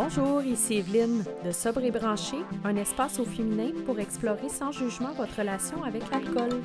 Bonjour, 0.00 0.42
ici 0.42 0.74
Evelyne 0.74 1.24
de 1.44 1.50
Sobre 1.50 1.82
et 1.82 1.90
Branché, 1.90 2.36
un 2.62 2.76
espace 2.76 3.18
au 3.18 3.24
féminin 3.24 3.72
pour 3.84 3.98
explorer 3.98 4.48
sans 4.48 4.70
jugement 4.70 5.12
votre 5.14 5.36
relation 5.36 5.82
avec 5.82 6.08
l'alcool. 6.12 6.60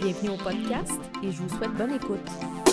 Bienvenue 0.00 0.30
au 0.30 0.36
podcast 0.36 1.00
et 1.22 1.30
je 1.30 1.40
vous 1.40 1.48
souhaite 1.50 1.72
bonne 1.74 1.92
écoute. 1.92 2.63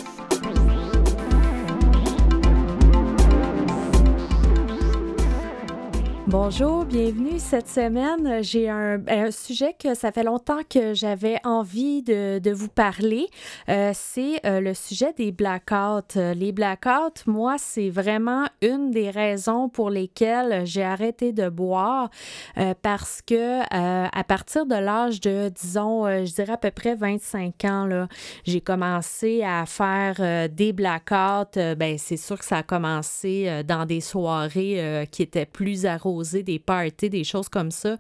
Bonjour, 6.32 6.86
bienvenue 6.86 7.40
cette 7.40 7.68
semaine. 7.68 8.42
J'ai 8.42 8.70
un, 8.70 9.02
sujet 9.32 9.76
que 9.78 9.94
ça 9.96 10.14
fait 10.14 10.24
longtemps 10.24 10.62
que 10.70 10.94
j'avais 10.94 11.36
envie 11.44 12.04
de, 12.04 12.54
vous 12.54 12.70
parler. 12.70 13.28
Euh, 13.68 13.92
c'est 13.94 14.40
euh, 14.46 14.62
le 14.62 14.74
sujet 14.74 15.12
des 15.12 15.34
blackouts. 15.34 16.16
Les 16.16 16.54
blackouts, 16.54 17.28
moi, 17.28 17.58
c'est 17.58 17.90
vraiment 17.90 18.46
une 18.62 18.92
des 18.92 19.10
raisons 19.10 19.68
pour 19.68 19.90
lesquelles 19.90 20.66
j'ai 20.66 20.84
arrêté 20.84 21.34
de 21.34 21.50
boire 21.50 22.10
euh, 22.58 22.76
parce 22.82 23.22
que 23.22 23.62
à 23.70 24.24
partir 24.24 24.66
de 24.66 24.76
l'âge 24.76 25.20
de, 25.20 25.50
disons, 25.50 26.06
je 26.06 26.34
dirais 26.34 26.54
à 26.54 26.58
peu 26.58 26.72
près 26.72 26.96
25 26.96 27.66
ans, 27.66 28.08
j'ai 28.46 28.62
commencé 28.62 29.44
à 29.44 29.66
faire 29.66 30.48
des 30.50 30.72
blackouts. 30.72 31.76
ben, 31.78 31.98
c'est 31.98 32.16
sûr 32.16 32.40
que 32.40 32.46
ça 32.46 32.60
a 32.60 32.64
commencé 32.64 33.64
dans 33.68 33.86
des 33.86 34.00
soirées 34.00 35.08
qui 35.12 35.24
étaient 35.24 35.46
plus 35.46 35.86
arrosées 35.86 36.21
des 36.22 36.60
parties, 36.60 37.10
des 37.10 37.24
choses 37.24 37.50
comme 37.50 37.72
ça. 37.72 37.98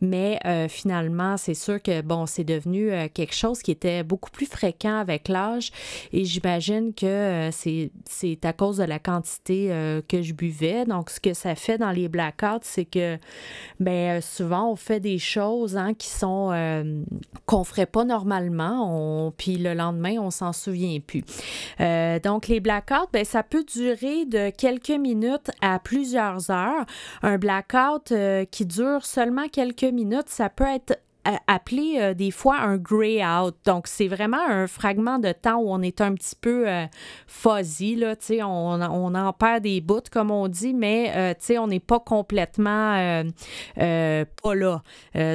Mais 0.00 0.38
euh, 0.44 0.68
finalement, 0.68 1.36
c'est 1.36 1.54
sûr 1.54 1.82
que, 1.82 2.00
bon, 2.02 2.26
c'est 2.26 2.44
devenu 2.44 2.92
euh, 2.92 3.08
quelque 3.12 3.34
chose 3.34 3.62
qui 3.62 3.70
était 3.70 4.02
beaucoup 4.02 4.30
plus 4.30 4.46
fréquent 4.46 4.96
avec 4.98 5.28
l'âge. 5.28 5.70
Et 6.12 6.24
j'imagine 6.24 6.92
que 6.94 7.06
euh, 7.06 7.50
c'est 7.50 8.44
à 8.44 8.52
cause 8.52 8.78
de 8.78 8.84
la 8.84 8.98
quantité 8.98 9.68
que 10.08 10.22
je 10.22 10.32
buvais. 10.32 10.84
Donc, 10.84 11.10
ce 11.10 11.20
que 11.20 11.34
ça 11.34 11.54
fait 11.54 11.78
dans 11.78 11.90
les 11.90 12.08
blackouts, 12.08 12.62
c'est 12.62 12.84
que, 12.84 13.18
ben, 13.80 14.20
souvent, 14.20 14.70
on 14.70 14.76
fait 14.76 15.00
des 15.00 15.18
choses 15.18 15.76
hein, 15.76 15.94
qui 15.94 16.08
sont 16.08 16.52
qu'on 17.46 17.64
ferait 17.64 17.86
pas 17.86 18.04
normalement. 18.04 19.32
Puis 19.36 19.56
le 19.56 19.74
lendemain, 19.74 20.16
on 20.18 20.30
s'en 20.30 20.52
souvient 20.52 20.98
plus. 21.00 21.24
donc, 22.22 22.48
les 22.48 22.60
blackouts, 22.60 23.08
ben, 23.12 23.24
ça 23.24 23.42
peut 23.42 23.64
durer 23.64 24.24
de 24.26 24.50
quelques 24.50 24.90
minutes 24.90 25.50
à 25.60 25.78
plusieurs 25.78 26.50
heures. 26.50 26.84
Un 27.22 27.38
blackout 27.38 27.53
blackout 27.54 28.12
euh, 28.12 28.44
qui 28.44 28.66
dure 28.66 29.04
seulement 29.04 29.48
quelques 29.48 29.84
minutes, 29.84 30.28
ça 30.28 30.48
peut 30.48 30.64
être 30.64 30.98
appelé 31.46 31.96
euh, 31.98 32.14
des 32.14 32.30
fois 32.30 32.58
un 32.58 32.76
gray 32.76 33.24
out. 33.24 33.54
Donc, 33.64 33.86
c'est 33.86 34.08
vraiment 34.08 34.44
un 34.46 34.66
fragment 34.66 35.18
de 35.18 35.32
temps 35.32 35.56
où 35.56 35.70
on 35.70 35.82
est 35.82 36.00
un 36.00 36.14
petit 36.14 36.36
peu 36.36 36.68
euh, 36.68 36.86
fuzzy, 37.26 37.96
là, 37.96 38.14
on, 38.42 38.80
on 38.82 39.14
en 39.14 39.32
perd 39.32 39.62
des 39.62 39.80
bouts, 39.80 40.00
comme 40.10 40.30
on 40.30 40.48
dit, 40.48 40.74
mais 40.74 41.12
euh, 41.14 41.34
sais, 41.38 41.58
on 41.58 41.66
n'est 41.66 41.80
pas 41.80 42.00
complètement 42.00 43.24
pas 43.74 44.54
là. 44.54 44.82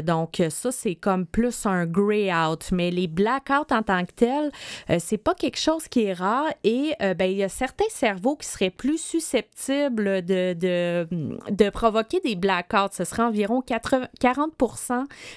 donc, 0.02 0.42
ça, 0.50 0.72
c'est 0.72 0.96
comme 0.96 1.26
plus 1.26 1.66
un 1.66 1.86
gray 1.86 2.34
out. 2.34 2.70
Mais 2.72 2.92
les 2.92 3.08
blackouts 3.08 3.72
en 3.72 3.84
tant 3.84 4.06
que 4.06 4.12
tels, 4.12 4.52
c'est 5.00 5.18
pas 5.18 5.34
quelque 5.34 5.60
chose 5.60 5.88
qui 5.88 6.06
est 6.06 6.14
rare 6.14 6.48
et 6.64 6.94
ben, 7.00 7.26
il 7.26 7.38
y 7.38 7.44
a 7.44 7.50
certains 7.50 7.90
cerveaux 7.90 8.36
qui 8.36 8.48
seraient 8.48 8.70
plus 8.70 9.02
susceptibles 9.02 10.24
de, 10.24 11.70
provoquer 11.70 12.20
des 12.22 12.36
blackouts. 12.36 12.94
Ce 12.94 13.04
serait 13.04 13.24
environ 13.24 13.62
80, 13.62 14.08
40 14.20 14.54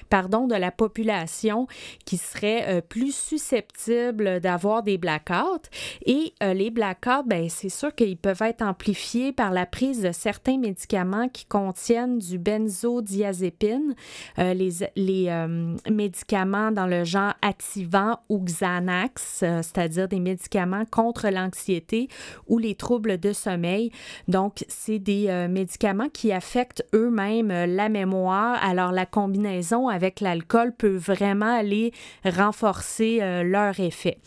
pardon, 0.08 0.41
de 0.46 0.54
la 0.54 0.70
population 0.70 1.66
qui 2.04 2.16
serait 2.16 2.64
euh, 2.68 2.80
plus 2.80 3.14
susceptible 3.14 4.40
d'avoir 4.40 4.82
des 4.82 4.98
blackouts. 4.98 5.68
Et 6.06 6.34
euh, 6.42 6.54
les 6.54 6.70
blackouts, 6.70 7.24
ben, 7.26 7.48
c'est 7.48 7.68
sûr 7.68 7.94
qu'ils 7.94 8.16
peuvent 8.16 8.42
être 8.42 8.62
amplifiés 8.62 9.32
par 9.32 9.50
la 9.52 9.66
prise 9.66 10.02
de 10.02 10.12
certains 10.12 10.58
médicaments 10.58 11.28
qui 11.28 11.44
contiennent 11.46 12.18
du 12.18 12.38
benzodiazépine, 12.38 13.94
euh, 14.38 14.54
les, 14.54 14.70
les 14.96 15.46
médicaments 15.90 16.70
dans 16.70 16.86
le 16.86 17.04
genre 17.04 17.34
Ativan 17.42 18.18
ou 18.28 18.40
Xanax, 18.40 19.22
c'est-à-dire 19.38 20.08
des 20.08 20.20
médicaments 20.20 20.84
contre 20.90 21.28
l'anxiété 21.28 22.08
ou 22.46 22.58
les 22.58 22.74
troubles 22.74 23.18
de 23.18 23.32
sommeil. 23.32 23.90
Donc, 24.28 24.64
c'est 24.68 24.98
des 24.98 25.46
médicaments 25.48 26.08
qui 26.08 26.32
affectent 26.32 26.84
eux-mêmes 26.94 27.48
la 27.48 27.88
mémoire. 27.88 28.58
Alors, 28.62 28.92
la 28.92 29.06
combinaison 29.06 29.88
avec 29.88 30.20
la 30.20 30.31
l'alcool 30.32 30.72
peut 30.72 30.96
vraiment 30.96 31.54
aller 31.54 31.92
renforcer 32.24 33.18
euh, 33.20 33.42
leur 33.42 33.78
effet. 33.80 34.18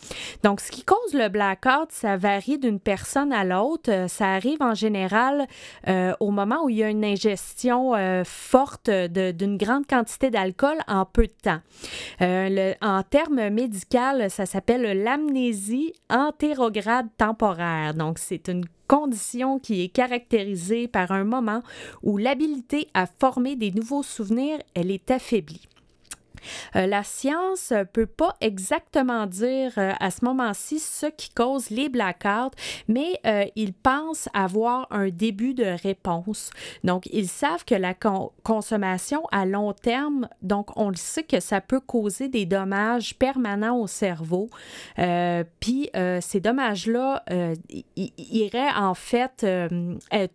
Donc, 0.42 0.60
ce 0.60 0.70
qui 0.70 0.84
cause 0.84 1.14
le 1.14 1.28
blackout, 1.28 1.90
ça 1.90 2.16
varie 2.16 2.58
d'une 2.58 2.78
personne 2.78 3.32
à 3.32 3.44
l'autre. 3.44 3.90
Euh, 3.90 4.08
ça 4.08 4.34
arrive 4.34 4.62
en 4.62 4.74
général 4.74 5.46
euh, 5.88 6.12
au 6.20 6.30
moment 6.30 6.64
où 6.64 6.68
il 6.68 6.76
y 6.76 6.84
a 6.84 6.88
une 6.88 7.04
ingestion 7.04 7.92
forte 8.24 8.90
d'une 8.90 9.56
grande 9.56 9.86
quantité 9.86 10.30
d'alcool 10.30 10.76
en 10.86 11.04
peu 11.04 11.26
de 11.26 11.32
temps. 11.42 11.60
en 12.82 13.02
termes 13.02 13.50
médicaux, 13.50 14.28
ça 14.28 14.46
s'appelle 14.46 15.02
l'amnésie 15.02 15.92
antérograde 16.10 17.06
temporaire. 17.16 17.94
Donc, 17.94 18.18
c'est 18.18 18.48
une 18.48 18.64
condition 18.86 19.58
qui 19.58 19.82
est 19.82 19.88
caractérisée 19.88 20.88
par 20.88 21.12
un 21.12 21.24
moment 21.24 21.62
où 22.02 22.16
l'habilité 22.16 22.88
à 22.94 23.06
former 23.06 23.56
des 23.56 23.72
nouveaux 23.72 24.02
souvenirs, 24.02 24.58
elle 24.74 24.90
est 24.90 25.10
affaiblie. 25.10 25.68
Euh, 26.74 26.86
la 26.86 27.02
science 27.02 27.70
ne 27.70 27.84
peut 27.84 28.06
pas 28.06 28.34
exactement 28.40 29.26
dire 29.26 29.72
euh, 29.78 29.92
à 30.00 30.10
ce 30.10 30.24
moment-ci 30.24 30.78
ce 30.78 31.06
qui 31.06 31.30
cause 31.30 31.70
les 31.70 31.88
blackouts, 31.88 32.54
mais 32.88 33.20
euh, 33.26 33.44
ils 33.56 33.72
pensent 33.72 34.28
avoir 34.34 34.86
un 34.90 35.08
début 35.08 35.54
de 35.54 35.76
réponse. 35.82 36.50
Donc, 36.84 37.06
ils 37.12 37.28
savent 37.28 37.64
que 37.64 37.74
la 37.74 37.94
consommation 38.42 39.22
à 39.32 39.46
long 39.46 39.72
terme, 39.72 40.28
donc 40.42 40.76
on 40.76 40.88
le 40.88 40.96
sait 40.96 41.22
que 41.22 41.40
ça 41.40 41.60
peut 41.60 41.80
causer 41.80 42.28
des 42.28 42.46
dommages 42.46 43.16
permanents 43.18 43.78
au 43.78 43.86
cerveau. 43.86 44.48
Puis, 45.60 45.90
ces 46.20 46.40
dommages-là 46.40 47.24
iraient 47.96 48.74
en 48.76 48.94
fait 48.94 49.46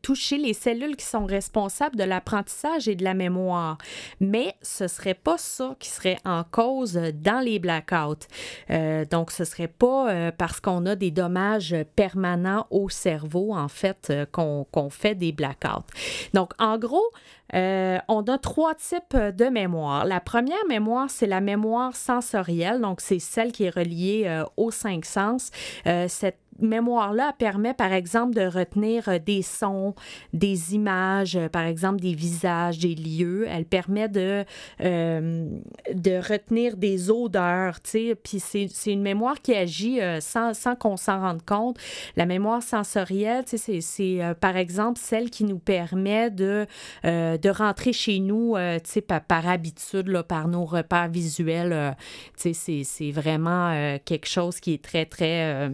toucher 0.01 0.37
les 0.37 0.53
cellules 0.53 0.95
qui 0.95 1.05
sont 1.05 1.25
responsables 1.25 1.95
de 1.95 2.03
l'apprentissage 2.03 2.87
et 2.87 2.95
de 2.95 3.03
la 3.03 3.13
mémoire. 3.13 3.77
Mais 4.19 4.55
ce 4.61 4.87
serait 4.87 5.13
pas 5.13 5.37
ça 5.37 5.75
qui 5.79 5.89
serait 5.89 6.00
en 6.25 6.43
cause 6.43 6.99
dans 7.13 7.39
les 7.39 7.59
blackouts. 7.59 8.27
Euh, 8.69 9.05
donc, 9.05 9.31
ce 9.31 9.43
ne 9.43 9.45
serait 9.45 9.67
pas 9.67 10.09
euh, 10.09 10.31
parce 10.35 10.59
qu'on 10.59 10.85
a 10.85 10.95
des 10.95 11.11
dommages 11.11 11.75
permanents 11.95 12.67
au 12.69 12.89
cerveau, 12.89 13.53
en 13.53 13.67
fait, 13.67 14.07
euh, 14.09 14.25
qu'on 14.31 14.89
fait 14.89 15.15
des 15.15 15.31
blackouts. 15.31 15.85
Donc, 16.33 16.51
en 16.59 16.77
gros, 16.77 17.09
on 17.53 18.23
a 18.27 18.37
trois 18.37 18.75
types 18.75 19.17
de 19.17 19.49
mémoire. 19.49 20.05
La 20.05 20.21
première 20.21 20.65
mémoire, 20.69 21.09
c'est 21.09 21.27
la 21.27 21.41
mémoire 21.41 21.95
sensorielle, 21.97 22.79
donc 22.79 23.01
c'est 23.01 23.19
celle 23.19 23.51
qui 23.51 23.65
est 23.65 23.69
reliée 23.69 24.43
aux 24.55 24.71
cinq 24.71 25.03
sens. 25.03 25.51
cette 25.83 26.37
mémoire-là 26.61 27.33
permet, 27.37 27.73
par 27.73 27.93
exemple, 27.93 28.35
de 28.35 28.45
retenir 28.45 29.09
euh, 29.09 29.19
des 29.19 29.41
sons, 29.41 29.95
des 30.33 30.75
images, 30.75 31.35
euh, 31.35 31.49
par 31.49 31.63
exemple, 31.63 31.99
des 31.99 32.13
visages, 32.13 32.79
des 32.79 32.95
lieux. 32.95 33.45
Elle 33.49 33.65
permet 33.65 34.09
de, 34.09 34.45
euh, 34.81 35.47
de 35.93 36.11
retenir 36.17 36.77
des 36.77 37.09
odeurs, 37.09 37.81
tu 37.81 37.91
sais. 37.91 38.15
Puis 38.15 38.39
c'est 38.39 38.91
une 38.91 39.01
mémoire 39.01 39.41
qui 39.41 39.53
agit 39.53 39.99
sans, 40.19 40.53
sans 40.53 40.75
qu'on 40.75 40.97
s'en 40.97 41.21
rende 41.21 41.43
compte. 41.45 41.77
La 42.15 42.25
mémoire 42.25 42.61
sensorielle, 42.61 43.45
tu 43.45 43.57
sais, 43.57 43.81
c'est 43.81 44.19
par 44.39 44.57
exemple 44.57 44.99
celle 45.01 45.29
qui 45.29 45.43
nous 45.43 45.59
permet 45.59 46.29
de, 46.29 46.65
de 47.03 47.49
rentrer 47.49 47.93
chez 47.93 48.19
nous, 48.19 48.55
tu 48.55 48.91
sais, 48.91 49.01
par, 49.01 49.21
par, 49.21 49.47
habitude, 49.47 50.07
là, 50.07 50.23
par 50.23 50.47
nos 50.47 50.65
repères 50.65 51.09
visuels. 51.09 51.95
tu 52.39 52.53
sais, 52.53 52.83
c'est 52.83 53.11
vraiment 53.11 53.97
quelque 54.05 54.27
chose 54.27 54.59
qui 54.59 54.73
est 54.73 54.83
très, 54.83 55.05
très 55.05 55.71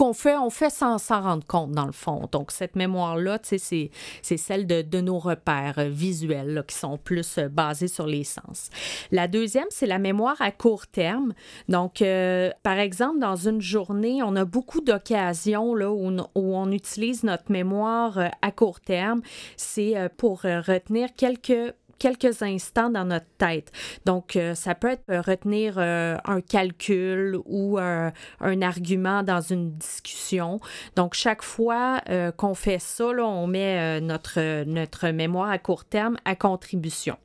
qu'on 0.00 0.14
fait, 0.14 0.38
on 0.38 0.48
fait 0.48 0.70
sans 0.70 0.96
s'en 0.96 1.20
rendre 1.20 1.46
compte, 1.46 1.72
dans 1.72 1.84
le 1.84 1.92
fond. 1.92 2.26
Donc, 2.32 2.52
cette 2.52 2.74
mémoire-là, 2.74 3.38
c'est, 3.42 3.90
celle 4.22 4.66
de, 4.66 5.00
nos 5.02 5.18
repères 5.18 5.78
euh, 5.78 5.90
visuels 5.90 6.64
qui 6.66 6.74
sont 6.74 6.96
plus 6.96 7.36
euh, 7.36 7.50
basés 7.50 7.86
sur 7.86 8.06
les 8.06 8.24
sens. 8.24 8.70
La 9.10 9.28
deuxième, 9.28 9.66
c'est 9.68 9.84
la 9.84 9.98
mémoire 9.98 10.36
à 10.40 10.52
court 10.52 10.86
terme. 10.86 11.34
Donc, 11.68 12.00
euh, 12.00 12.50
par 12.62 12.78
exemple, 12.78 13.18
dans 13.18 13.36
une 13.36 13.60
journée, 13.60 14.22
on 14.22 14.36
a 14.36 14.46
beaucoup 14.46 14.80
d'occasions 14.80 15.72
où, 15.72 15.76
où, 15.76 16.56
on 16.56 16.72
utilise 16.72 17.22
notre 17.22 17.52
mémoire 17.52 18.18
à 18.40 18.50
court 18.52 18.80
terme. 18.80 19.20
C'est 19.58 19.94
pour 20.16 20.42
retenir 20.42 21.10
quelques 21.14 21.74
quelques 22.00 22.42
instants 22.42 22.90
dans 22.90 23.04
notre 23.04 23.28
tête. 23.38 23.70
Donc, 24.04 24.34
euh, 24.34 24.56
ça 24.56 24.74
peut 24.74 24.88
être 24.88 25.04
euh, 25.10 25.20
retenir 25.20 25.74
euh, 25.76 26.16
un 26.24 26.40
calcul 26.40 27.38
ou 27.44 27.78
un 27.78 28.62
argument 28.62 29.22
dans 29.22 29.40
une 29.40 29.72
discussion. 29.72 30.60
Donc, 30.96 31.14
chaque 31.14 31.42
fois 31.42 32.00
qu'on 32.36 32.54
fait 32.54 32.78
ça, 32.78 33.04
on 33.04 33.46
met 33.46 34.00
notre, 34.00 34.64
notre 34.64 35.08
mémoire 35.08 35.50
à 35.50 35.58
court 35.58 35.84
terme 35.84 36.16
à 36.24 36.34
contribution. 36.34 37.16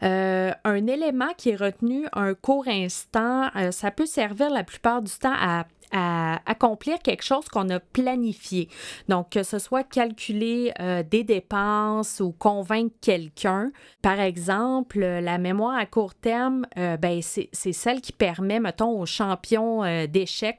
un 0.00 0.86
élément 0.86 1.32
qui 1.36 1.50
est 1.50 1.56
retenu 1.56 2.06
un 2.12 2.34
court 2.34 2.68
instant, 2.68 3.50
ça 3.72 3.90
peut 3.90 4.06
servir 4.06 4.50
la 4.50 4.62
plupart 4.62 5.02
du 5.02 5.12
temps 5.12 5.34
à 5.36 5.66
accomplir 5.92 6.98
quelque 7.00 7.24
chose 7.24 7.48
qu'on 7.48 7.68
a 7.70 7.80
planifié. 7.80 8.68
Donc, 9.08 9.30
que 9.30 9.42
ce 9.42 9.58
soit 9.58 9.84
calculer 9.84 10.72
euh, 10.80 11.02
des 11.02 11.24
dépenses 11.24 12.20
ou 12.20 12.32
convaincre 12.32 12.94
quelqu'un. 13.00 13.70
Par 14.02 14.20
exemple, 14.20 15.00
la 15.00 15.38
mémoire 15.38 15.76
à 15.76 15.86
court 15.86 16.14
terme, 16.14 16.66
euh, 16.78 16.96
ben, 16.96 17.20
c'est 17.22 17.72
celle 17.72 18.00
qui 18.00 18.12
permet, 18.12 18.60
mettons, 18.60 19.00
aux 19.00 19.06
champions 19.06 19.84
euh, 19.84 20.06
d'échecs 20.06 20.50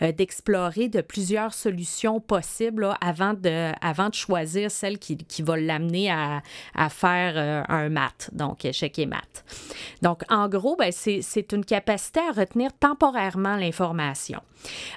d'explorer 0.00 0.88
de 0.88 1.00
plusieurs 1.00 1.52
solutions 1.52 2.20
possibles 2.20 2.88
avant, 3.00 3.34
de, 3.34 3.72
choisir 4.12 4.70
celle 4.70 4.98
qui, 4.98 5.42
va 5.42 5.56
l'amener 5.56 6.10
à, 6.10 6.42
à, 6.74 6.88
faire 6.88 7.64
un 7.68 7.88
mat, 7.88 8.30
donc 8.32 8.64
échec 8.64 8.98
et 8.98 9.06
mat. 9.06 9.44
Donc, 10.02 10.22
en 10.30 10.48
gros, 10.48 10.76
ben, 10.76 10.92
c'est 10.92 11.52
une 11.52 11.64
capacité 11.64 12.20
à 12.20 12.32
retenir 12.32 12.70
temporairement 12.78 13.56
l'information. 13.56 14.40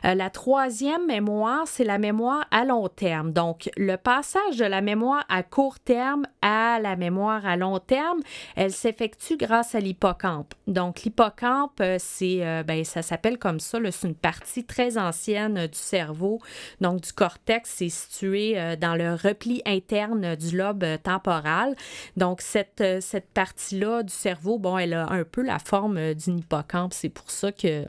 Euh, 0.06 0.14
la 0.14 0.30
troisième 0.30 1.06
mémoire, 1.08 1.68
c'est 1.68 1.84
la 1.84 1.98
mémoire 1.98 2.46
à 2.52 2.66
long 2.66 2.88
terme. 2.88 3.32
Donc, 3.32 3.70
le 3.78 3.96
passage 3.96 4.58
de 4.58 4.66
la 4.66 4.82
mémoire 4.82 5.24
à 5.30 5.44
court 5.44 5.80
terme 5.80 6.26
à 6.42 6.80
la 6.80 6.96
mémoire 6.96 7.46
à 7.46 7.58
long 7.58 7.80
terme, 7.80 8.20
elle 8.56 8.72
s'effectue 8.72 9.38
grâce 9.38 9.76
à 9.76 9.80
l'hippocampe. 9.80 10.54
Donc, 10.68 11.04
l'hippocampe, 11.04 11.80
euh, 11.82 11.98
c'est, 12.00 12.46
euh, 12.46 12.64
ben, 12.64 12.84
ça 12.84 13.02
s'appelle 13.02 13.38
comme 13.38 13.60
ça, 13.60 13.80
c'est 13.92 14.08
une 14.08 14.16
partie 14.16 14.66
très 14.66 14.98
ancienne 14.98 15.68
du 15.68 15.78
cerveau. 15.78 16.40
Donc, 16.82 17.02
du 17.02 17.14
cortex, 17.14 17.70
c'est 17.76 17.90
situé 17.90 18.76
dans 18.80 18.96
le 18.96 19.14
repli 19.14 19.62
interne 19.66 20.36
du 20.36 20.58
lobe 20.58 20.86
temporal. 21.04 21.76
Donc, 22.16 22.42
cette, 22.42 22.84
cette 23.02 23.30
partie-là 23.30 24.04
du 24.04 24.14
cerveau, 24.14 24.58
bon, 24.58 24.78
elle 24.78 24.94
a 24.94 25.12
un 25.12 25.24
peu 25.24 25.42
la 25.42 25.60
forme 25.60 26.14
d'une 26.14 26.40
hippocampe. 26.40 26.94
C'est 26.94 27.10
pour 27.10 27.30
ça 27.30 27.52
que 27.52 27.86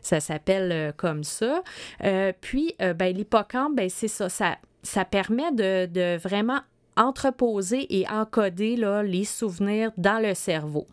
ça 0.00 0.20
s'appelle 0.20 0.92
comme 0.96 1.21
ça. 1.24 1.62
Euh, 2.04 2.32
puis, 2.40 2.74
euh, 2.80 2.94
ben, 2.94 3.14
l'hippocampe, 3.14 3.76
ben, 3.76 3.88
c'est 3.88 4.08
ça, 4.08 4.28
ça, 4.28 5.04
permet 5.04 5.52
de, 5.52 5.86
de 5.86 6.16
vraiment 6.18 6.60
entreposer 6.96 7.86
et 7.98 8.08
encoder 8.08 8.76
là, 8.76 9.02
les 9.02 9.24
souvenirs 9.24 9.92
dans 9.96 10.22
le 10.22 10.34
cerveau. 10.34 10.86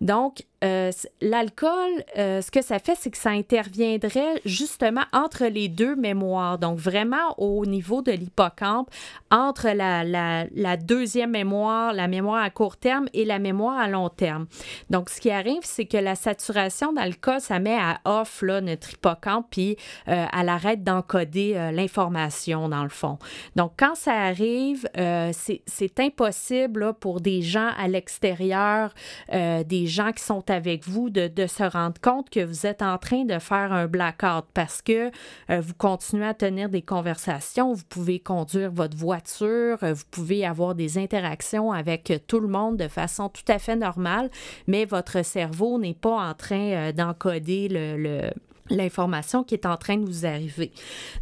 Donc, 0.00 0.44
euh, 0.62 0.92
l'alcool, 1.20 2.04
euh, 2.16 2.40
ce 2.40 2.50
que 2.50 2.62
ça 2.62 2.78
fait, 2.78 2.94
c'est 2.94 3.10
que 3.10 3.18
ça 3.18 3.30
interviendrait 3.30 4.40
justement 4.44 5.02
entre 5.12 5.46
les 5.46 5.68
deux 5.68 5.96
mémoires, 5.96 6.58
donc 6.58 6.78
vraiment 6.78 7.34
au 7.38 7.66
niveau 7.66 8.00
de 8.00 8.12
l'hippocampe, 8.12 8.88
entre 9.30 9.68
la, 9.70 10.76
deuxième 10.76 11.30
mémoire, 11.30 11.92
la 11.92 12.06
mémoire 12.06 12.42
à 12.42 12.50
court 12.50 12.76
terme 12.76 13.06
et 13.12 13.24
la 13.24 13.38
mémoire 13.38 13.78
à 13.78 13.88
long 13.88 14.08
terme. 14.08 14.46
Donc, 14.90 15.10
ce 15.10 15.20
qui 15.20 15.30
arrive, 15.30 15.62
c'est 15.62 15.86
que 15.86 15.96
la 15.96 16.14
saturation 16.14 16.92
d'alcool, 16.92 17.40
ça 17.40 17.58
met 17.58 17.78
à 17.78 18.00
off 18.04 18.42
là, 18.42 18.60
notre 18.60 18.90
hippocampe, 18.90 19.46
puis 19.50 19.76
euh, 20.08 20.26
elle 20.38 20.48
arrête 20.48 20.84
d'encoder 20.84 21.70
l'information 21.72 22.68
dans 22.68 22.82
le 22.82 22.88
fond. 22.88 23.18
Donc, 23.56 23.72
quand 23.76 23.94
ça 23.94 24.12
arrive, 24.12 24.88
c'est 24.94 26.00
impossible 26.00 26.94
pour 26.94 27.20
des 27.20 27.42
gens 27.42 27.70
à 27.76 27.88
l'extérieur, 27.88 28.94
des 29.30 29.86
gens 29.86 30.12
qui 30.12 30.22
sont 30.22 30.42
avec 30.52 30.86
vous 30.86 31.10
de, 31.10 31.30
se 31.46 31.64
rendre 31.64 32.00
compte 32.00 32.30
que 32.30 32.44
vous 32.44 32.66
êtes 32.66 32.82
en 32.82 32.98
train 32.98 33.24
de 33.24 33.38
faire 33.38 33.72
un 33.72 33.86
blackout 33.86 34.44
parce 34.54 34.80
que 34.80 35.10
euh, 35.50 35.60
vous 35.60 35.74
continuez 35.74 36.26
à 36.26 36.34
tenir 36.34 36.68
des 36.68 36.82
conversations, 36.82 37.72
vous 37.72 37.84
pouvez 37.88 38.20
conduire 38.20 38.70
votre 38.70 38.96
voiture, 38.96 39.78
euh, 39.82 39.94
vous 39.94 40.04
pouvez 40.10 40.46
avoir 40.46 40.74
des 40.74 40.98
interactions 40.98 41.72
avec 41.72 42.12
tout 42.28 42.38
le 42.38 42.48
monde 42.48 42.76
de 42.76 42.88
façon 42.88 43.28
tout 43.28 43.42
à 43.48 43.58
fait 43.58 43.76
normale, 43.76 44.30
mais 44.68 44.84
votre 44.84 45.24
cerveau 45.24 45.78
n'est 45.78 45.94
pas 45.94 46.28
en 46.28 46.34
train 46.34 46.72
euh, 46.72 46.92
d'encoder 46.92 47.68
le 47.68 48.30
l'information 48.70 49.42
qui 49.44 49.54
est 49.54 49.66
en 49.66 49.76
train 49.76 49.96
de 49.96 50.06
vous 50.06 50.24
arriver. 50.24 50.72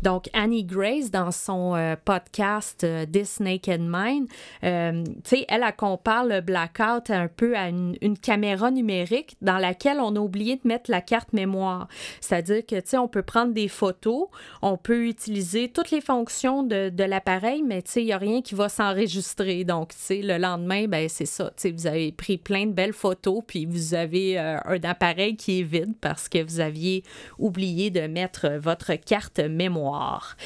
Donc, 0.02 0.28
Annie 0.32 0.64
Grace, 0.64 1.10
dans 1.10 1.30
son 1.30 1.74
euh, 1.74 1.96
podcast 2.02 2.84
euh, 2.84 3.06
This 3.06 3.40
Naked 3.40 3.80
Mind, 3.82 4.28
euh, 4.64 5.04
elle, 5.48 5.64
compare 5.76 6.24
le 6.24 6.40
blackout 6.40 7.10
un 7.10 7.28
peu 7.28 7.56
à 7.56 7.68
une, 7.68 7.96
caméra 8.20 8.70
numérique 8.70 9.36
dans 9.40 9.58
laquelle 9.58 9.98
on 10.00 10.14
a 10.16 10.20
oublié 10.20 10.56
de 10.56 10.68
mettre 10.68 10.90
la 10.90 11.00
carte 11.00 11.32
mémoire. 11.32 11.88
C'est-à-dire 12.20 12.66
que, 12.66 12.76
tu 12.76 12.90
sais, 12.90 12.98
on 12.98 13.08
peut 13.08 13.22
prendre 13.22 13.52
des 13.54 13.68
photos, 13.68 14.26
on 14.62 14.76
peut 14.76 15.06
utiliser 15.06 15.68
toutes 15.68 15.90
les 15.90 16.00
fonctions 16.00 16.62
de, 16.62 16.90
de 16.90 17.04
l'appareil, 17.04 17.62
mais, 17.62 17.82
tu 17.82 17.92
sais, 17.92 18.02
il 18.02 18.06
n'y 18.06 18.12
a 18.12 18.18
rien 18.18 18.42
qui 18.42 18.54
va 18.54 18.68
s'enregistrer. 18.68 19.64
Donc, 19.64 19.90
tu 19.90 19.98
sais, 19.98 20.22
le 20.22 20.38
lendemain, 20.38 20.86
ben 20.86 21.08
c'est 21.08 21.26
ça. 21.26 21.46
Tu 21.56 21.62
sais, 21.62 21.70
vous 21.70 21.86
avez 21.86 22.12
pris 22.12 22.36
plein 22.36 22.66
de 22.66 22.72
belles 22.72 22.92
photos, 22.92 23.42
puis 23.46 23.64
vous 23.64 23.94
avez 23.94 24.38
un 24.38 24.80
appareil 24.84 25.36
qui 25.36 25.60
est 25.60 25.64
vide 25.64 25.94
parce 26.00 26.28
que 26.28 26.42
vous 26.42 26.60
aviez 26.60 27.04
oublié 27.40 27.90
de 27.90 28.02
mettre 28.02 28.48
votre 28.48 28.94
carte 28.94 29.40
mémoire. 29.40 30.36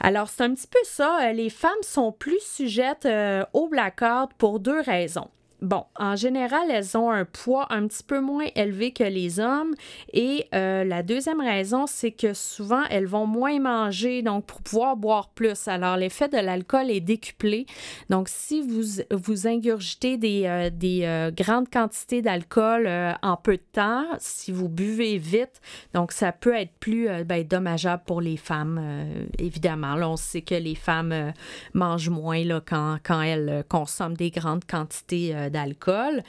Alors, 0.00 0.28
c'est 0.28 0.42
un 0.42 0.54
petit 0.54 0.66
peu 0.66 0.78
ça. 0.84 1.32
Les 1.32 1.50
femmes 1.50 1.72
sont 1.82 2.12
plus 2.12 2.40
sujettes 2.40 3.06
euh, 3.06 3.44
au 3.52 3.68
blackout 3.68 4.30
pour 4.36 4.60
deux 4.60 4.80
raisons. 4.80 5.30
Bon, 5.62 5.84
en 5.96 6.14
général, 6.16 6.70
elles 6.70 6.96
ont 6.96 7.10
un 7.10 7.24
poids 7.24 7.66
un 7.70 7.86
petit 7.86 8.02
peu 8.02 8.20
moins 8.20 8.46
élevé 8.54 8.92
que 8.92 9.04
les 9.04 9.40
hommes. 9.40 9.74
Et 10.12 10.46
euh, 10.54 10.84
la 10.84 11.02
deuxième 11.02 11.40
raison, 11.40 11.86
c'est 11.86 12.10
que 12.10 12.34
souvent, 12.34 12.82
elles 12.90 13.06
vont 13.06 13.26
moins 13.26 13.58
manger, 13.60 14.22
donc 14.22 14.44
pour 14.44 14.60
pouvoir 14.60 14.96
boire 14.96 15.28
plus. 15.30 15.66
Alors, 15.68 15.96
l'effet 15.96 16.28
de 16.28 16.36
l'alcool 16.36 16.90
est 16.90 17.00
décuplé. 17.00 17.66
Donc, 18.10 18.28
si 18.28 18.60
vous, 18.60 19.46
ingurgitez 19.46 20.18
des, 20.18 20.42
euh, 20.44 20.70
euh, 20.84 21.30
grandes 21.30 21.70
quantités 21.70 22.20
d'alcool 22.20 22.88
en 23.22 23.36
peu 23.36 23.56
de 23.56 23.62
temps, 23.72 24.04
si 24.18 24.52
vous 24.52 24.68
buvez 24.68 25.18
vite, 25.18 25.60
donc 25.94 26.12
ça 26.12 26.32
peut 26.32 26.54
être 26.54 26.72
plus 26.78 27.08
ben, 27.24 27.46
dommageable 27.46 28.02
pour 28.06 28.20
les 28.20 28.36
femmes, 28.36 29.06
évidemment. 29.38 29.94
Là, 29.94 30.10
on 30.10 30.16
sait 30.16 30.42
que 30.42 30.54
les 30.54 30.74
femmes 30.74 31.32
mangent 31.72 32.10
moins 32.10 32.44
là, 32.44 32.60
quand, 32.64 32.98
quand 33.02 33.22
elles 33.22 33.64
consomment 33.68 34.16
des 34.16 34.30
grandes 34.30 34.64
quantités 34.64 35.34
d'alcool. 35.50 36.22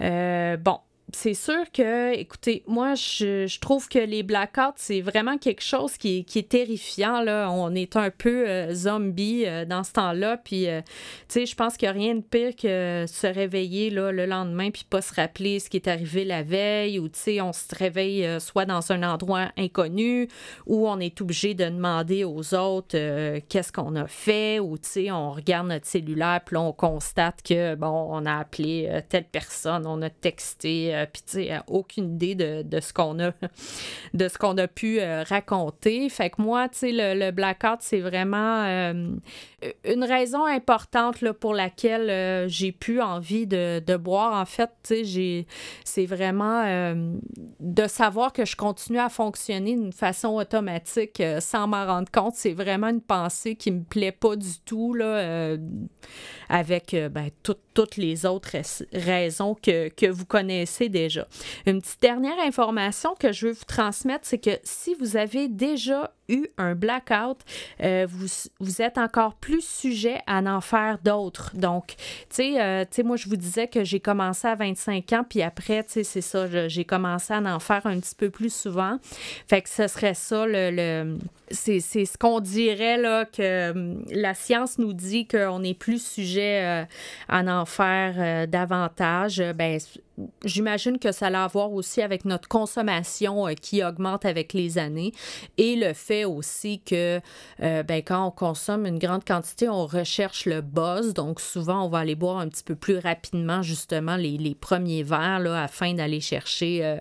Euh, 0.00 0.56
bon, 0.56 0.78
c'est 1.14 1.34
sûr 1.34 1.70
que, 1.72 2.14
écoutez, 2.14 2.62
moi, 2.66 2.94
je, 2.94 3.58
trouve 3.60 3.88
que 3.88 3.98
les 3.98 4.22
blackouts, 4.22 4.76
c'est 4.76 5.00
vraiment 5.00 5.38
quelque 5.38 5.62
chose 5.62 5.96
qui, 5.96 6.26
est 6.34 6.48
terrifiant. 6.48 7.24
On 7.50 7.74
est 7.74 7.96
un 7.96 8.10
peu 8.10 8.48
euh, 8.48 8.74
zombie 8.74 9.44
euh, 9.46 9.64
dans 9.64 9.84
ce 9.84 9.92
temps-là. 9.92 10.36
Puis, 10.36 10.66
tu 10.66 10.82
sais, 11.28 11.46
je 11.46 11.54
pense 11.54 11.76
qu'il 11.76 11.86
n'y 11.86 11.90
a 11.90 11.98
rien 12.00 12.14
de 12.14 12.20
pire 12.20 12.54
que 12.56 13.04
se 13.06 13.26
réveiller 13.26 13.90
le 13.90 14.26
lendemain 14.26 14.70
puis 14.70 14.84
pas 14.88 15.02
se 15.02 15.14
rappeler 15.14 15.58
ce 15.58 15.68
qui 15.68 15.76
est 15.76 15.88
arrivé 15.88 16.24
la 16.24 16.42
veille 16.42 16.98
ou, 16.98 17.08
tu 17.08 17.18
sais, 17.18 17.40
on 17.40 17.52
se 17.52 17.74
réveille 17.74 18.40
soit 18.40 18.64
dans 18.64 18.92
un 18.92 19.02
endroit 19.02 19.50
inconnu 19.56 20.28
ou 20.66 20.88
on 20.88 20.98
est 21.00 21.20
obligé 21.20 21.54
de 21.54 21.64
demander 21.64 22.24
aux 22.24 22.54
autres 22.54 23.38
qu'est-ce 23.48 23.72
qu'on 23.72 23.96
a 23.96 24.06
fait 24.06 24.58
ou, 24.58 24.78
tu 24.78 24.88
sais, 24.88 25.10
on 25.10 25.32
regarde 25.32 25.68
notre 25.68 25.86
cellulaire 25.86 26.40
puis 26.44 26.56
on 26.56 26.72
constate 26.72 27.42
que, 27.42 27.74
bon, 27.74 28.08
on 28.10 28.26
a 28.26 28.38
appelé 28.38 29.00
telle 29.08 29.24
personne, 29.24 29.86
on 29.86 30.02
a 30.02 30.10
texté 30.10 30.99
euh, 31.00 31.06
puis, 31.10 31.22
tu 31.22 31.32
sais, 31.32 31.58
aucune 31.66 32.14
idée 32.14 32.34
de, 32.34 32.80
ce 32.80 32.92
qu'on 32.92 33.18
a, 33.20 33.32
de 34.14 34.28
ce 34.28 34.38
qu'on 34.38 34.56
a 34.58 34.68
pu 34.68 35.00
euh, 35.00 35.22
raconter. 35.22 36.08
Fait 36.08 36.30
que 36.30 36.40
moi, 36.42 36.68
tu 36.68 36.78
sais, 36.78 36.90
le, 36.92 37.30
blackout, 37.30 37.78
c'est 37.80 38.00
vraiment 38.00 38.64
euh, 38.64 39.10
une 39.84 40.04
raison 40.04 40.44
importante 40.46 41.20
là, 41.20 41.32
pour 41.32 41.54
laquelle 41.54 42.48
j'ai 42.48 42.72
pu 42.72 43.00
envie 43.00 43.46
de, 43.46 43.96
boire. 43.96 44.40
En 44.40 44.46
fait, 44.46 44.70
tu 44.82 45.04
sais, 45.04 45.46
c'est 45.84 46.06
vraiment 46.06 46.94
de 47.60 47.86
savoir 47.86 48.32
que 48.32 48.44
je 48.44 48.56
continue 48.56 48.98
à 48.98 49.08
fonctionner 49.08 49.76
d'une 49.76 49.92
façon 49.92 50.30
automatique 50.30 51.22
sans 51.40 51.66
m'en 51.66 51.84
rendre 51.86 52.10
compte. 52.10 52.34
C'est 52.34 52.52
vraiment 52.52 52.88
une 52.88 53.00
pensée 53.00 53.54
qui 53.54 53.70
me 53.70 53.82
plaît 53.82 54.12
pas 54.12 54.36
du 54.36 54.58
tout, 54.64 54.94
là, 54.94 55.56
avec 56.48 56.96
ben, 57.10 57.30
toutes 57.42 57.96
les 57.96 58.26
autres 58.26 58.56
raisons 58.92 59.54
que, 59.54 59.88
que 59.88 60.06
vous 60.06 60.24
connaissez 60.24 60.89
déjà. 60.90 61.26
Une 61.66 61.80
petite 61.80 62.02
dernière 62.02 62.38
information 62.40 63.14
que 63.18 63.32
je 63.32 63.46
veux 63.46 63.52
vous 63.52 63.64
transmettre, 63.66 64.26
c'est 64.26 64.38
que 64.38 64.58
si 64.62 64.94
vous 64.94 65.16
avez 65.16 65.48
déjà 65.48 66.12
eu 66.30 66.46
un 66.56 66.74
blackout, 66.74 67.38
euh, 67.82 68.06
vous, 68.08 68.26
vous, 68.60 68.82
êtes 68.82 68.98
encore 68.98 69.34
plus 69.34 69.66
sujet 69.66 70.20
à 70.26 70.40
en 70.40 70.60
faire 70.60 70.98
d'autres. 71.02 71.50
Donc, 71.54 71.94
euh, 72.38 72.84
tu 72.84 72.88
sais, 72.90 73.02
moi, 73.02 73.16
je 73.16 73.28
vous 73.28 73.36
disais 73.36 73.66
que 73.66 73.84
j'ai 73.84 74.00
commencé 74.00 74.46
à 74.46 74.54
25 74.54 75.12
ans, 75.12 75.24
puis 75.28 75.42
après, 75.42 75.84
tu 75.84 75.92
sais, 75.92 76.04
c'est 76.04 76.20
ça, 76.20 76.68
j'ai 76.68 76.84
commencé 76.84 77.34
à 77.34 77.40
en 77.40 77.58
faire 77.58 77.86
un 77.86 77.98
petit 77.98 78.14
peu 78.14 78.30
plus 78.30 78.52
souvent. 78.52 78.98
Fait 79.46 79.62
que 79.62 79.68
ce 79.68 79.88
serait 79.88 80.14
ça, 80.14 80.44
le, 80.46 81.18
c'est 81.50 81.80
ce 81.80 82.16
qu'on 82.16 82.40
dirait, 82.40 82.96
là, 82.96 83.24
que 83.24 83.72
hum, 83.72 84.04
la 84.10 84.34
science 84.34 84.78
nous 84.78 84.92
dit 84.92 85.26
qu'on 85.26 85.62
est 85.64 85.74
plus 85.74 86.04
sujet 86.04 86.62
euh, 86.62 86.84
à 87.28 87.42
en 87.42 87.64
faire 87.66 88.46
davantage. 88.46 89.42
Ben, 89.56 89.78
j'imagine 90.44 90.98
que 90.98 91.12
ça 91.12 91.26
a 91.26 91.44
à 91.44 91.46
voir 91.46 91.72
aussi 91.72 92.02
avec 92.02 92.24
notre 92.24 92.48
consommation 92.48 93.46
euh, 93.46 93.52
qui 93.54 93.84
augmente 93.84 94.24
avec 94.24 94.52
les 94.52 94.78
années 94.78 95.12
et 95.58 95.76
le 95.76 95.92
fait 95.92 96.24
aussi 96.24 96.80
que 96.80 97.20
euh, 97.62 97.82
ben, 97.82 98.02
quand 98.02 98.26
on 98.26 98.30
consomme 98.30 98.86
une 98.86 98.98
grande 98.98 99.24
quantité, 99.24 99.68
on 99.68 99.86
recherche 99.86 100.46
le 100.46 100.60
buzz. 100.60 101.14
Donc, 101.14 101.40
souvent, 101.40 101.84
on 101.84 101.88
va 101.88 101.98
aller 101.98 102.14
boire 102.14 102.38
un 102.38 102.48
petit 102.48 102.64
peu 102.64 102.74
plus 102.74 102.98
rapidement, 102.98 103.62
justement, 103.62 104.16
les, 104.16 104.38
les 104.38 104.54
premiers 104.54 105.02
verres 105.02 105.40
là, 105.40 105.62
afin 105.62 105.94
d'aller 105.94 106.20
chercher 106.20 106.84
euh, 106.84 106.96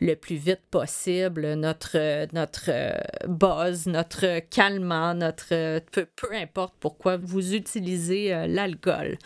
le 0.00 0.14
plus 0.14 0.36
vite 0.36 0.62
possible 0.70 1.54
notre, 1.54 2.26
notre 2.34 2.70
buzz, 3.28 3.86
notre 3.86 4.40
calmant, 4.48 5.14
notre 5.14 5.80
peu, 5.90 6.06
peu 6.16 6.34
importe 6.34 6.74
pourquoi 6.80 7.16
vous 7.16 7.54
utilisez 7.54 8.46
l'alcool. 8.48 9.18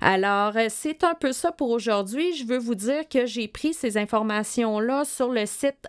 Alors, 0.00 0.54
c'est 0.68 1.04
un 1.04 1.14
peu 1.14 1.32
ça 1.32 1.52
pour 1.52 1.70
aujourd'hui. 1.70 2.34
Je 2.36 2.44
veux 2.44 2.58
vous 2.58 2.74
dire 2.74 2.89
que 3.10 3.26
j'ai 3.26 3.48
pris 3.48 3.74
ces 3.74 3.96
informations-là 3.96 5.04
sur 5.04 5.30
le 5.30 5.46
site 5.46 5.88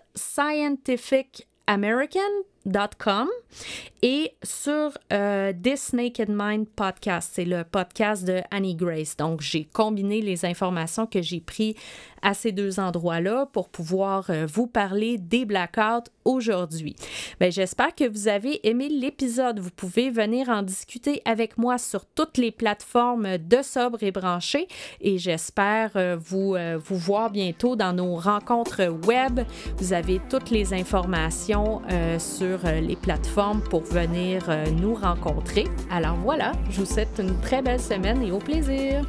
et 4.02 4.32
sur 4.42 4.90
euh, 5.12 5.52
This 5.52 5.92
Naked 5.92 6.28
Mind 6.28 6.66
podcast. 6.68 7.30
C'est 7.34 7.44
le 7.44 7.62
podcast 7.62 8.24
de 8.24 8.40
Annie 8.50 8.74
Grace. 8.74 9.16
Donc, 9.16 9.40
j'ai 9.40 9.64
combiné 9.64 10.20
les 10.20 10.44
informations 10.44 11.06
que 11.06 11.22
j'ai 11.22 11.40
prises 11.40 11.74
à 12.20 12.34
ces 12.34 12.52
deux 12.52 12.78
endroits-là 12.78 13.46
pour 13.52 13.68
pouvoir 13.68 14.30
euh, 14.30 14.46
vous 14.46 14.66
parler 14.66 15.18
des 15.18 15.44
blackouts 15.44 16.08
aujourd'hui. 16.24 16.94
Bien, 17.40 17.50
j'espère 17.50 17.94
que 17.94 18.08
vous 18.08 18.28
avez 18.28 18.66
aimé 18.68 18.88
l'épisode. 18.88 19.58
Vous 19.58 19.70
pouvez 19.70 20.10
venir 20.10 20.48
en 20.48 20.62
discuter 20.62 21.20
avec 21.24 21.58
moi 21.58 21.78
sur 21.78 22.04
toutes 22.04 22.38
les 22.38 22.52
plateformes 22.52 23.38
de 23.38 23.62
Sobre 23.62 24.02
et 24.02 24.12
Branché 24.12 24.68
et 25.00 25.18
j'espère 25.18 25.92
euh, 25.96 26.16
vous, 26.16 26.56
vous 26.84 26.96
voir 26.96 27.30
bientôt 27.30 27.76
dans 27.76 27.92
nos 27.92 28.16
rencontres 28.16 28.86
web. 29.06 29.40
Vous 29.78 29.92
avez 29.92 30.20
toutes 30.28 30.50
les 30.50 30.74
informations 30.74 31.82
sur 32.18 32.51
les 32.80 32.96
plateformes 32.96 33.60
pour 33.62 33.82
venir 33.82 34.46
euh, 34.48 34.64
nous 34.70 34.94
rencontrer. 34.94 35.66
Alors 35.90 36.16
voilà, 36.16 36.52
je 36.70 36.80
vous 36.80 36.86
souhaite 36.86 37.18
une 37.18 37.38
très 37.40 37.60
belle 37.62 37.80
semaine 37.80 38.22
et 38.22 38.32
au 38.32 38.38
plaisir. 38.38 39.04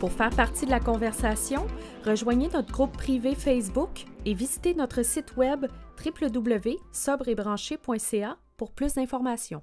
Pour 0.00 0.12
faire 0.12 0.30
partie 0.30 0.66
de 0.66 0.70
la 0.70 0.80
conversation, 0.80 1.66
rejoignez 2.04 2.48
notre 2.52 2.72
groupe 2.72 2.92
privé 2.92 3.34
Facebook 3.34 4.06
et 4.24 4.34
visitez 4.34 4.74
notre 4.74 5.04
site 5.04 5.36
web 5.36 5.66
www.sobrebranché.ca 6.04 8.36
pour 8.56 8.72
plus 8.72 8.94
d'informations. 8.94 9.62